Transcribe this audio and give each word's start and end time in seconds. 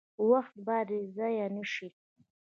وخت 0.29 0.53
باید 0.65 0.89
ضایع 1.15 1.47
نشي 1.55 1.87